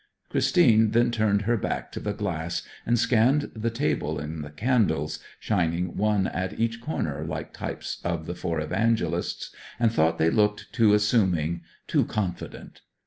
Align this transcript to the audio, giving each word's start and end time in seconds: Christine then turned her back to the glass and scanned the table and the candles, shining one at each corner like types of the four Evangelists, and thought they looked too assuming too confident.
Christine 0.29 0.93
then 0.93 1.11
turned 1.11 1.43
her 1.43 1.55
back 1.57 1.91
to 1.91 1.99
the 1.99 2.11
glass 2.11 2.63
and 2.87 2.97
scanned 2.97 3.51
the 3.55 3.69
table 3.69 4.17
and 4.17 4.43
the 4.43 4.49
candles, 4.49 5.19
shining 5.39 5.95
one 5.95 6.25
at 6.25 6.59
each 6.59 6.81
corner 6.81 7.23
like 7.23 7.53
types 7.53 8.01
of 8.03 8.25
the 8.25 8.33
four 8.33 8.59
Evangelists, 8.59 9.53
and 9.79 9.91
thought 9.93 10.17
they 10.17 10.31
looked 10.31 10.73
too 10.73 10.95
assuming 10.95 11.61
too 11.85 12.03
confident. 12.03 12.81